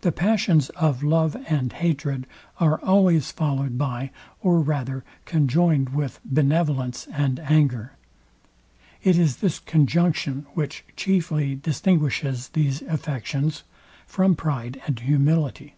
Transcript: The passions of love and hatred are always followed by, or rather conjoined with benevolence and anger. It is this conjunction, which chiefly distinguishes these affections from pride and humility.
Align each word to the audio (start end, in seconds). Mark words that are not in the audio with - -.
The 0.00 0.10
passions 0.10 0.70
of 0.70 1.02
love 1.02 1.36
and 1.50 1.70
hatred 1.70 2.26
are 2.58 2.80
always 2.82 3.30
followed 3.30 3.76
by, 3.76 4.10
or 4.40 4.60
rather 4.60 5.04
conjoined 5.26 5.90
with 5.90 6.18
benevolence 6.24 7.06
and 7.12 7.38
anger. 7.40 7.92
It 9.02 9.18
is 9.18 9.36
this 9.36 9.58
conjunction, 9.58 10.46
which 10.54 10.82
chiefly 10.96 11.56
distinguishes 11.56 12.48
these 12.54 12.80
affections 12.88 13.64
from 14.06 14.34
pride 14.34 14.80
and 14.86 14.98
humility. 15.00 15.74